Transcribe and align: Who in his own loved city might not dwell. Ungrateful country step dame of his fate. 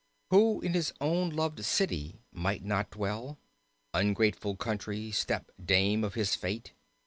Who 0.31 0.61
in 0.61 0.73
his 0.73 0.91
own 0.99 1.29
loved 1.29 1.63
city 1.63 2.23
might 2.31 2.65
not 2.65 2.89
dwell. 2.89 3.37
Ungrateful 3.93 4.55
country 4.55 5.11
step 5.11 5.51
dame 5.63 6.03
of 6.03 6.15
his 6.15 6.33
fate. 6.33 6.73